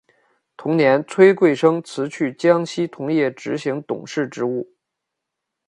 [0.57, 4.73] 同年崔贵生辞去江西铜业执行董事职务。